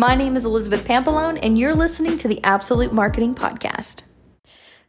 [0.00, 4.00] My name is Elizabeth Pampalone, and you're listening to the Absolute Marketing Podcast.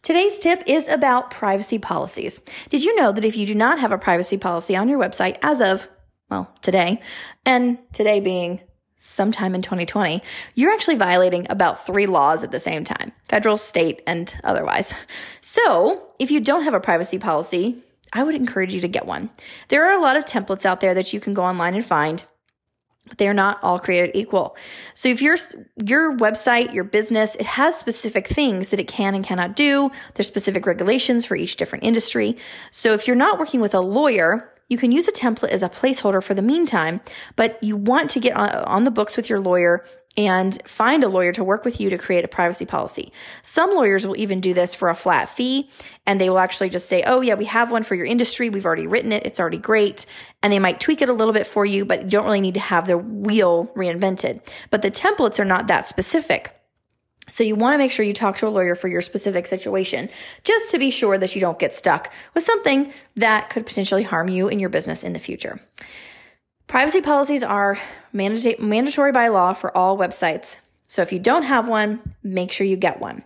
[0.02, 2.40] Today's tip is about privacy policies.
[2.70, 5.38] Did you know that if you do not have a privacy policy on your website
[5.44, 5.90] as of,
[6.30, 7.02] well, today,
[7.46, 8.62] and today being
[8.96, 10.24] sometime in 2020,
[10.56, 14.94] you're actually violating about three laws at the same time federal, state, and otherwise.
[15.42, 17.84] So, if you don't have a privacy policy,
[18.14, 19.30] I would encourage you to get one.
[19.68, 22.24] There are a lot of templates out there that you can go online and find
[23.12, 24.56] but they are not all created equal.
[24.94, 25.38] So if your
[25.84, 29.92] your website, your business, it has specific things that it can and cannot do.
[30.16, 32.38] There's specific regulations for each different industry.
[32.72, 35.70] So if you're not working with a lawyer, you can use a template as a
[35.70, 37.02] placeholder for the meantime,
[37.36, 39.84] but you want to get on, on, the books with your lawyer
[40.18, 43.14] and find a lawyer to work with you to create a privacy policy.
[43.44, 45.70] Some lawyers will even do this for a flat fee
[46.06, 48.50] and they will actually just say, Oh yeah, we have one for your industry.
[48.50, 49.26] We've already written it.
[49.26, 50.06] It's already great.
[50.44, 52.56] And they might tweak it a little bit for you, but you don't really need
[52.56, 54.46] to have the wheel reinvented.
[54.70, 56.58] But the templates are not that specific.
[57.28, 60.10] So you want to make sure you talk to a lawyer for your specific situation,
[60.44, 64.28] just to be sure that you don't get stuck with something that could potentially harm
[64.28, 65.62] you in your business in the future.
[66.72, 67.78] Privacy policies are
[68.14, 70.56] mandata- mandatory by law for all websites.
[70.88, 73.26] So if you don't have one, make sure you get one.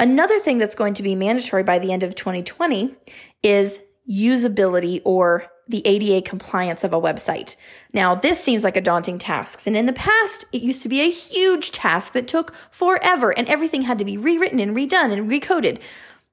[0.00, 2.96] Another thing that's going to be mandatory by the end of 2020
[3.44, 3.78] is
[4.10, 7.54] usability or the ADA compliance of a website.
[7.92, 9.64] Now, this seems like a daunting task.
[9.68, 13.48] And in the past, it used to be a huge task that took forever and
[13.48, 15.78] everything had to be rewritten and redone and recoded.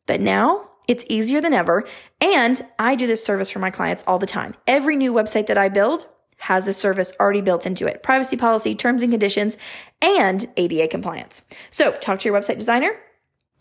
[0.08, 1.86] But now it's easier than ever.
[2.20, 4.56] And I do this service for my clients all the time.
[4.66, 6.08] Every new website that I build
[6.38, 9.58] has this service already built into it privacy policy, terms and conditions,
[10.02, 11.42] and ADA compliance.
[11.70, 12.96] So talk to your website designer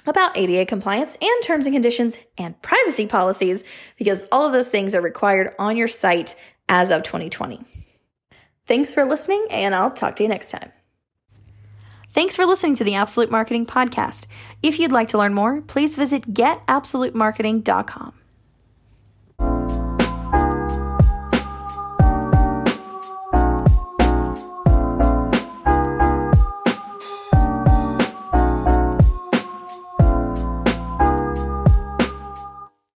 [0.06, 3.64] about ADA compliance and terms and conditions and privacy policies
[3.96, 6.34] because all of those things are required on your site
[6.68, 7.64] as of 2020.
[8.66, 10.72] Thanks for listening, and I'll talk to you next time.
[12.10, 14.26] Thanks for listening to the Absolute Marketing Podcast.
[14.62, 18.14] If you'd like to learn more, please visit getabsolutemarketing.com.